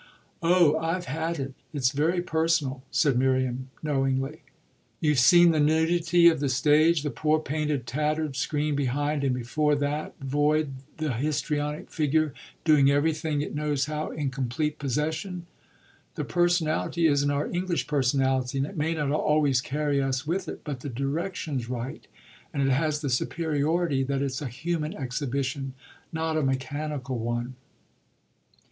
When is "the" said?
5.51-5.59, 6.39-6.49, 7.03-7.11, 10.97-11.13, 16.15-16.25, 20.79-20.89, 23.01-23.09